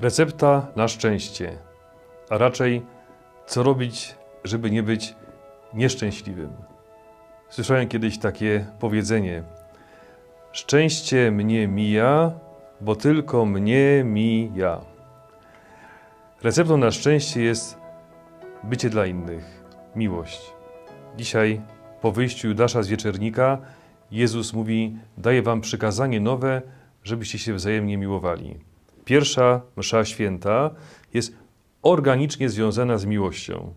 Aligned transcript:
Recepta 0.00 0.66
na 0.76 0.88
szczęście, 0.88 1.58
a 2.30 2.38
raczej 2.38 2.82
co 3.46 3.62
robić, 3.62 4.14
żeby 4.44 4.70
nie 4.70 4.82
być 4.82 5.14
nieszczęśliwym. 5.74 6.52
Słyszałem 7.48 7.88
kiedyś 7.88 8.18
takie 8.18 8.66
powiedzenie: 8.80 9.42
Szczęście 10.52 11.30
mnie 11.30 11.68
mija, 11.68 12.32
bo 12.80 12.96
tylko 12.96 13.46
mnie 13.46 14.04
mija. 14.04 14.80
Receptą 16.42 16.76
na 16.76 16.90
szczęście 16.90 17.42
jest 17.42 17.78
bycie 18.64 18.90
dla 18.90 19.06
innych, 19.06 19.64
miłość. 19.94 20.52
Dzisiaj, 21.16 21.60
po 22.00 22.12
wyjściu 22.12 22.48
Judasza 22.48 22.82
z 22.82 22.88
wieczernika, 22.88 23.58
Jezus 24.10 24.52
mówi: 24.52 24.96
Daję 25.18 25.42
wam 25.42 25.60
przykazanie 25.60 26.20
nowe, 26.20 26.62
żebyście 27.04 27.38
się 27.38 27.54
wzajemnie 27.54 27.98
miłowali. 27.98 28.75
Pierwsza 29.06 29.60
msza 29.76 30.04
święta 30.04 30.70
jest 31.14 31.36
organicznie 31.82 32.48
związana 32.50 32.98
z 32.98 33.04
miłością. 33.04 33.74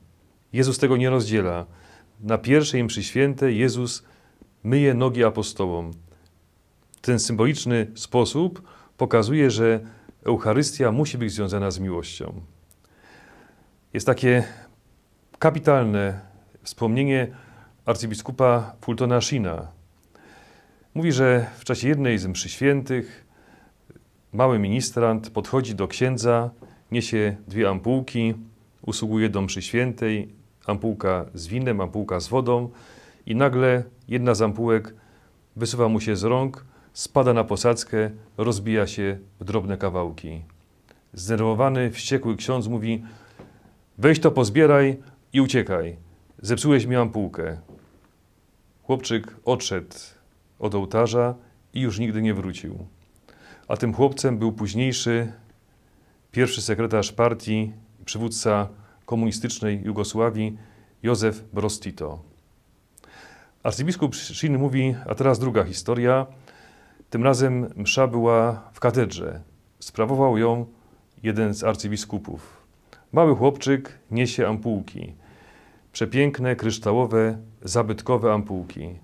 Jezus 0.54 0.78
tego 0.78 0.98
nie 0.98 1.10
rozdziela. 1.10 1.66
Na 2.20 2.38
pierwszej 2.38 2.84
mszy 2.84 3.04
świętej 3.04 3.58
Jezus 3.58 4.04
myje 4.64 4.94
nogi 4.94 5.23
apostołom. 5.23 5.92
Ten 7.02 7.20
symboliczny 7.20 7.88
sposób 7.96 8.62
pokazuje, 8.98 9.52
że 9.52 9.80
Eucharystia 10.26 10.92
musi 10.92 11.18
być 11.18 11.32
związana 11.32 11.72
z 11.72 11.80
miłością. 11.80 12.42
Jest 13.94 14.06
takie 14.06 14.44
kapitalne 15.40 16.22
wspomnienie 16.64 17.28
arcybiskupa 17.86 18.76
Fultona 18.82 19.22
Shina. 19.22 19.68
Mówi, 20.94 21.12
że 21.12 21.46
w 21.58 21.64
czasie 21.64 21.88
jednej 21.88 22.18
z 22.18 22.26
mszy 22.26 22.50
świętych 22.50 23.29
mały 24.34 24.60
ministrant 24.60 25.30
podchodzi 25.30 25.76
do 25.76 25.88
księdza, 25.88 26.50
niesie 26.92 27.36
dwie 27.48 27.70
ampułki, 27.70 28.34
usługuje 28.82 29.30
do 29.30 29.42
mszy 29.42 29.62
świętej, 29.62 30.30
ampułka 30.66 31.26
z 31.34 31.48
winem, 31.48 31.81
ampułka 31.81 32.20
z 32.20 32.28
wodą 32.28 32.70
i 33.26 33.36
nagle 33.36 33.84
jedna 34.08 34.36
z 34.36 34.42
ampułek 34.42 34.94
wysuwa 35.56 35.88
mu 35.88 36.00
się 36.00 36.16
z 36.16 36.23
rąk, 36.23 36.66
spada 36.94 37.34
na 37.34 37.44
posadzkę, 37.44 38.09
rozbija 38.38 38.88
się 38.88 39.18
w 39.40 39.44
drobne 39.44 39.78
kawałki. 39.78 40.42
Zdenerwowany, 41.14 41.92
wściekły 41.92 42.36
ksiądz 42.36 42.68
mówi: 42.68 43.03
Weź 43.98 44.20
to 44.20 44.31
pozbieraj 44.31 44.98
i 45.34 45.42
uciekaj. 45.42 45.96
Zepsułeś 46.42 46.86
mi 46.86 46.96
ampułkę. 46.96 47.58
Chłopczyk 48.84 49.36
odszedł 49.46 49.96
od 50.59 50.75
ołtarza 50.75 51.36
i 51.73 51.81
już 51.81 52.00
nigdy 52.00 52.22
nie 52.22 52.34
wrócił. 52.34 52.86
A 53.70 53.78
tym 53.78 53.94
chłopcem 53.94 54.38
był 54.38 54.52
późniejszy 54.52 55.31
pierwszy 56.31 56.62
sekretarz 56.62 57.12
partii, 57.12 57.73
przywódca 58.06 58.70
komunistycznej 59.06 59.81
Jugosławii 59.84 60.58
Józef 61.03 61.44
Broz 61.53 61.80
Tito. 61.80 62.20
Arcybiskup 63.64 64.16
Szyn 64.16 64.58
mówi, 64.58 64.95
a 65.08 65.16
teraz 65.16 65.40
druga 65.40 65.64
historia. 65.64 66.25
Tym 67.09 67.23
razem 67.23 67.73
msza 67.75 68.08
była 68.08 68.70
w 68.73 68.80
katedrze. 68.80 69.42
Sprawował 69.80 70.38
ją 70.38 70.66
jeden 71.23 71.53
z 71.53 71.64
arcybiskupów. 71.64 72.67
Mały 73.12 73.36
chłopczyk 73.36 74.00
niesie 74.12 74.47
ampułki. 74.47 75.16
Przepiękne, 75.92 76.56
kryształowe, 76.56 77.38
zabytkowe 77.62 78.34
ampułki. 78.34 79.00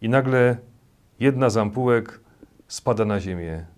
I 0.00 0.08
nagle 0.08 0.56
jedna 1.20 1.50
z 1.50 1.56
ampułek 1.56 2.20
spada 2.68 3.04
na 3.04 3.20
ziemię. 3.20 3.77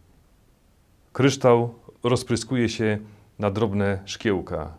Kryształ 1.12 1.74
rozpryskuje 2.02 2.68
się 2.68 2.98
na 3.38 3.50
drobne 3.50 3.98
szkiełka. 4.04 4.72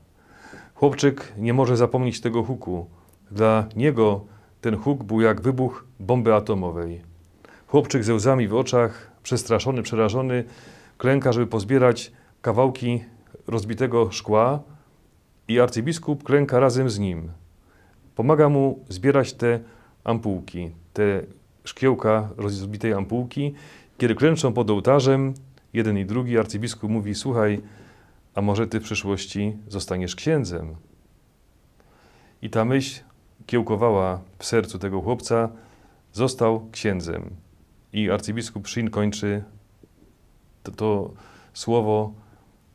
Chłopczyk 0.75 1.33
nie 1.38 1.53
może 1.53 1.77
zapomnieć 1.77 2.21
tego 2.21 2.43
huku. 2.43 2.85
Dla 3.31 3.65
niego 3.75 4.21
ten 4.61 4.77
huk 4.77 5.03
był 5.03 5.22
jak 5.22 5.41
wybuch 5.41 5.85
bomby 6.00 6.33
atomowej. 6.33 7.01
Chłopczyk 7.67 8.03
ze 8.03 8.13
łzami 8.13 8.47
w 8.47 8.56
oczach, 8.56 9.11
przestraszony, 9.23 9.83
przerażony, 9.83 10.44
klęka, 10.97 11.31
żeby 11.31 11.47
pozbierać 11.47 12.11
kawałki 12.41 13.03
rozbitego 13.47 14.11
szkła 14.11 14.59
i 15.47 15.59
arcybiskup 15.59 16.23
klęka 16.23 16.59
razem 16.59 16.89
z 16.89 17.00
nim. 17.00 17.31
Pomaga 18.16 18.50
mu 18.50 18.79
zbierać 18.89 19.33
te 19.33 19.59
ampułki, 20.03 20.72
te 20.94 21.22
szkiełka 21.63 22.29
rozbitej 22.38 22.94
ampułki. 22.94 23.53
Kiedy 23.97 24.16
klęczą 24.16 24.53
pod 24.53 24.69
ołtarzem, 24.69 25.33
jeden 25.73 25.97
i 25.97 26.05
drugi 26.05 26.37
arcybiskup 26.37 26.91
mówi: 26.91 27.15
Słuchaj, 27.15 27.61
a 28.35 28.41
może 28.41 28.67
ty 28.67 28.79
w 28.79 28.83
przyszłości 28.83 29.57
zostaniesz 29.67 30.15
księdzem? 30.15 30.75
I 32.41 32.49
ta 32.49 32.65
myśl 32.65 33.03
kiełkowała 33.45 34.21
w 34.39 34.45
sercu 34.45 34.79
tego 34.79 35.01
chłopca, 35.01 35.49
został 36.13 36.69
księdzem. 36.71 37.29
I 37.93 38.11
arcybiskup 38.11 38.67
Szyn 38.67 38.89
kończy 38.89 39.43
to, 40.63 40.71
to 40.71 41.13
słowo, 41.53 42.13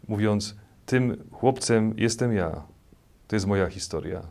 mówiąc: 0.09 0.57
Tym 0.87 1.25
chłopcem 1.33 1.95
jestem 1.97 2.33
ja. 2.33 2.63
To 3.29 3.37
jest 3.37 3.47
moja 3.47 3.67
historia. 3.67 4.23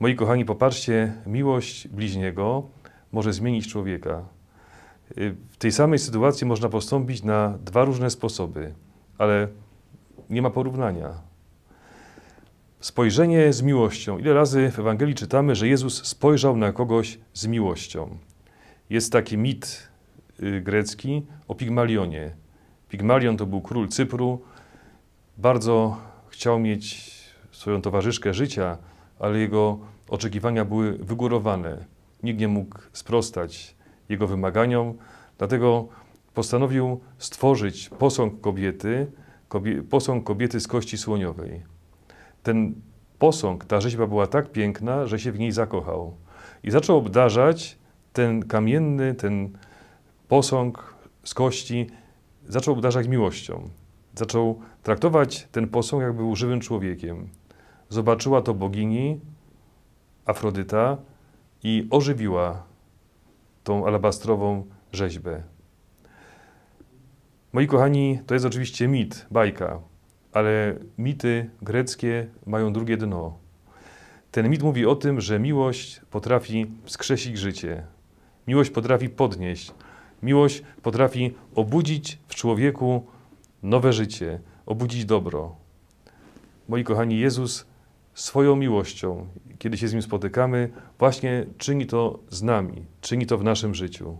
Moi 0.00 0.16
kochani, 0.16 0.44
popatrzcie, 0.44 1.12
miłość 1.26 1.88
bliźniego 1.88 2.68
może 3.12 3.32
zmienić 3.32 3.68
człowieka. 3.68 4.24
W 5.50 5.56
tej 5.58 5.72
samej 5.72 5.98
sytuacji 5.98 6.46
można 6.46 6.68
postąpić 6.68 7.22
na 7.22 7.58
dwa 7.64 7.84
różne 7.84 8.10
sposoby, 8.10 8.74
ale 9.18 9.48
nie 10.30 10.42
ma 10.42 10.50
porównania. 10.50 11.14
Spojrzenie 12.80 13.52
z 13.52 13.62
miłością. 13.62 14.18
Ile 14.18 14.34
razy 14.34 14.70
w 14.70 14.78
Ewangelii 14.78 15.14
czytamy, 15.14 15.54
że 15.54 15.68
Jezus 15.68 16.06
spojrzał 16.06 16.56
na 16.56 16.72
kogoś 16.72 17.18
z 17.34 17.46
miłością. 17.46 18.18
Jest 18.90 19.12
taki 19.12 19.38
mit 19.38 19.88
y, 20.42 20.60
grecki 20.60 21.26
o 21.48 21.54
Pigmalionie. 21.54 22.30
Pigmalion 22.88 23.36
to 23.36 23.46
był 23.46 23.60
król 23.60 23.88
Cypru. 23.88 24.40
Bardzo 25.38 25.96
chciał 26.28 26.58
mieć 26.58 27.10
swoją 27.52 27.82
towarzyszkę 27.82 28.34
życia, 28.34 28.78
ale 29.18 29.38
jego 29.38 29.78
oczekiwania 30.08 30.64
były 30.64 30.92
wygórowane. 30.92 31.84
Nikt 32.22 32.40
nie 32.40 32.48
mógł 32.48 32.78
sprostać 32.92 33.79
jego 34.10 34.26
wymaganiom, 34.26 34.94
dlatego 35.38 35.88
postanowił 36.34 37.00
stworzyć 37.18 37.88
posąg 37.88 38.40
kobiety, 38.40 39.06
kobie, 39.48 39.82
posąg 39.82 40.24
kobiety 40.24 40.60
z 40.60 40.68
kości 40.68 40.98
słoniowej. 40.98 41.62
Ten 42.42 42.74
posąg, 43.18 43.64
ta 43.64 43.80
rzeźba 43.80 44.06
była 44.06 44.26
tak 44.26 44.52
piękna, 44.52 45.06
że 45.06 45.18
się 45.18 45.32
w 45.32 45.38
niej 45.38 45.52
zakochał. 45.52 46.14
I 46.62 46.70
zaczął 46.70 46.96
obdarzać 46.96 47.78
ten 48.12 48.42
kamienny, 48.42 49.14
ten 49.14 49.58
posąg 50.28 50.94
z 51.24 51.34
kości, 51.34 51.86
zaczął 52.48 52.74
obdarzać 52.74 53.08
miłością. 53.08 53.68
Zaczął 54.14 54.60
traktować 54.82 55.48
ten 55.52 55.68
posąg, 55.68 56.02
jakby 56.02 56.18
był 56.18 56.36
żywym 56.36 56.60
człowiekiem. 56.60 57.28
Zobaczyła 57.88 58.42
to 58.42 58.54
bogini, 58.54 59.20
Afrodyta, 60.26 60.96
i 61.62 61.86
ożywiła 61.90 62.69
tą 63.64 63.86
alabastrową 63.86 64.66
rzeźbę. 64.92 65.42
Moi 67.52 67.66
kochani, 67.66 68.20
to 68.26 68.34
jest 68.34 68.46
oczywiście 68.46 68.88
mit, 68.88 69.26
bajka, 69.30 69.80
ale 70.32 70.74
mity 70.98 71.50
greckie 71.62 72.26
mają 72.46 72.72
drugie 72.72 72.96
dno. 72.96 73.38
Ten 74.30 74.48
mit 74.48 74.62
mówi 74.62 74.86
o 74.86 74.96
tym, 74.96 75.20
że 75.20 75.38
miłość 75.38 76.00
potrafi 76.10 76.66
wskrzesić 76.84 77.38
życie. 77.38 77.86
Miłość 78.46 78.70
potrafi 78.70 79.08
podnieść. 79.08 79.72
Miłość 80.22 80.62
potrafi 80.82 81.34
obudzić 81.54 82.18
w 82.28 82.34
człowieku 82.34 83.06
nowe 83.62 83.92
życie, 83.92 84.40
obudzić 84.66 85.04
dobro. 85.04 85.56
Moi 86.68 86.84
kochani, 86.84 87.18
Jezus 87.18 87.66
swoją 88.20 88.56
miłością, 88.56 89.26
kiedy 89.58 89.78
się 89.78 89.88
z 89.88 89.92
Nim 89.92 90.02
spotykamy, 90.02 90.70
właśnie 90.98 91.46
czyni 91.58 91.86
to 91.86 92.18
z 92.28 92.42
nami, 92.42 92.86
czyni 93.00 93.26
to 93.26 93.38
w 93.38 93.44
naszym 93.44 93.74
życiu. 93.74 94.16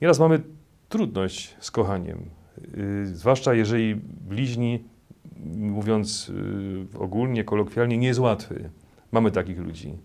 Nieraz 0.00 0.18
mamy 0.18 0.42
trudność 0.88 1.56
z 1.60 1.70
kochaniem, 1.70 2.30
yy, 2.76 3.06
zwłaszcza 3.06 3.54
jeżeli 3.54 3.94
bliźni, 4.28 4.84
mówiąc 5.56 6.28
yy, 6.28 6.98
ogólnie, 6.98 7.44
kolokwialnie, 7.44 7.98
nie 7.98 8.06
jest 8.06 8.20
łatwy. 8.20 8.70
Mamy 9.12 9.30
takich 9.30 9.58
ludzi. 9.58 9.98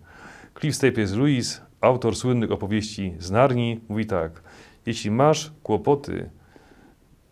Cliff 0.60 0.75
Staples 0.75 1.13
Lewis, 1.13 1.62
autor 1.81 2.16
słynnych 2.16 2.51
opowieści 2.51 3.13
z 3.19 3.31
Narni, 3.31 3.80
mówi 3.89 4.06
tak: 4.06 4.44
Jeśli 4.86 5.12
masz 5.12 5.54
kłopoty 5.63 6.30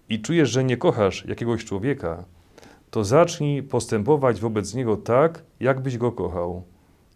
i 0.10 0.22
czujesz, 0.22 0.50
że 0.50 0.64
nie 0.64 0.78
kochasz 0.78 1.26
jakiegoś 1.26 1.66
człowieka, 1.66 2.26
to 2.96 3.04
zacznij 3.04 3.64
postępować 3.64 4.42
wobec 4.42 4.74
niego 4.74 4.98
tak, 4.98 5.44
jakbyś 5.60 5.98
go 5.98 6.12
kochał, 6.12 6.64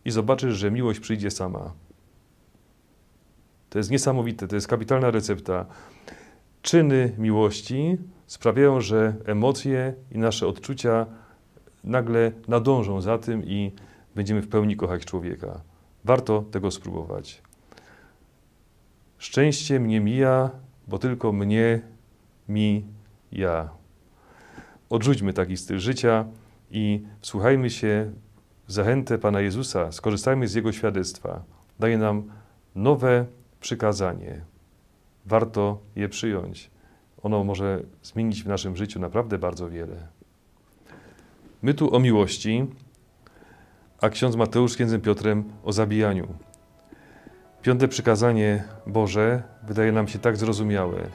i 0.05 0.11
zobaczysz, 0.11 0.55
że 0.57 0.71
miłość 0.71 0.99
przyjdzie 0.99 1.31
sama. 1.31 1.73
To 3.69 3.77
jest 3.77 3.91
niesamowite, 3.91 4.47
to 4.47 4.55
jest 4.55 4.67
kapitalna 4.67 5.11
recepta. 5.11 5.65
Czyny 6.61 7.15
miłości 7.17 7.97
sprawiają, 8.27 8.81
że 8.81 9.15
emocje 9.25 9.93
i 10.11 10.17
nasze 10.17 10.47
odczucia 10.47 11.05
nagle 11.83 12.31
nadążą 12.47 13.01
za 13.01 13.17
tym 13.17 13.45
i 13.45 13.71
będziemy 14.15 14.41
w 14.41 14.47
pełni 14.49 14.75
kochać 14.75 15.05
człowieka. 15.05 15.61
Warto 16.05 16.43
tego 16.51 16.71
spróbować. 16.71 17.41
Szczęście 19.17 19.79
mnie 19.79 19.99
mija, 19.99 20.49
bo 20.87 20.99
tylko 20.99 21.31
mnie 21.31 21.81
mi 22.49 22.85
ja. 23.31 23.78
Odrzućmy 24.89 25.33
taki 25.33 25.57
styl 25.57 25.79
życia 25.79 26.25
i 26.71 27.03
wsłuchajmy 27.19 27.69
się 27.69 28.11
w 28.67 28.71
zachętę 28.71 29.17
Pana 29.17 29.41
Jezusa, 29.41 29.91
skorzystajmy 29.91 30.47
z 30.47 30.53
Jego 30.53 30.71
świadectwa. 30.71 31.43
Daje 31.79 31.97
nam 31.97 32.23
nowe 32.75 33.25
przykazanie. 33.59 34.41
Warto 35.25 35.79
je 35.95 36.09
przyjąć. 36.09 36.71
Ono 37.23 37.43
może 37.43 37.83
zmienić 38.03 38.43
w 38.43 38.47
naszym 38.47 38.75
życiu 38.75 38.99
naprawdę 38.99 39.37
bardzo 39.37 39.69
wiele. 39.69 40.07
My 41.61 41.73
tu 41.73 41.95
o 41.95 41.99
miłości, 41.99 42.67
a 44.01 44.09
ksiądz 44.09 44.35
Mateusz 44.35 44.71
z 44.71 44.75
księdzem 44.75 45.01
Piotrem 45.01 45.43
o 45.63 45.73
zabijaniu. 45.73 46.27
Piąte 47.61 47.87
przykazanie 47.87 48.63
Boże 48.87 49.43
wydaje 49.63 49.91
nam 49.91 50.07
się 50.07 50.19
tak 50.19 50.37
zrozumiałe. 50.37 51.07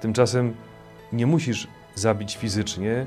Tymczasem 0.00 0.54
nie 1.12 1.26
musisz 1.26 1.68
zabić 1.94 2.36
fizycznie, 2.36 3.06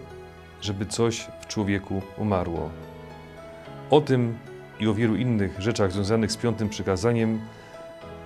żeby 0.61 0.85
coś 0.85 1.27
w 1.41 1.47
człowieku 1.47 2.01
umarło. 2.17 2.69
O 3.89 4.01
tym 4.01 4.37
i 4.79 4.87
o 4.87 4.93
wielu 4.93 5.15
innych 5.15 5.61
rzeczach 5.61 5.91
związanych 5.91 6.31
z 6.31 6.37
piątym 6.37 6.69
przykazaniem 6.69 7.41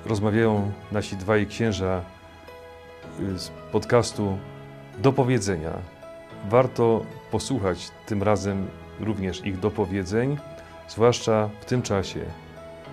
rozmawiają 0.06 0.71
nasi 0.91 1.15
dwaj 1.15 1.47
księża 1.47 2.01
y, 3.19 3.39
z 3.39 3.50
podcastu 3.71 4.38
Do 4.97 5.13
Powiedzenia. 5.13 5.71
Warto 6.50 7.06
posłuchać 7.31 7.91
tym 8.06 8.23
razem 8.23 8.67
również 9.00 9.45
ich 9.45 9.59
dopowiedzeń, 9.59 10.38
zwłaszcza 10.88 11.50
w 11.61 11.65
tym 11.65 11.81
czasie, 11.81 12.19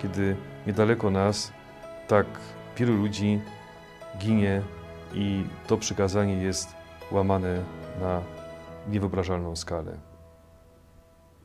kiedy 0.01 0.35
niedaleko 0.67 1.11
nas 1.11 1.51
tak 2.07 2.25
wielu 2.77 2.93
ludzi 2.93 3.39
ginie 4.19 4.61
i 5.13 5.43
to 5.67 5.77
przykazanie 5.77 6.33
jest 6.33 6.76
łamane 7.11 7.63
na 8.01 8.21
niewyobrażalną 8.87 9.55
skalę. 9.55 9.97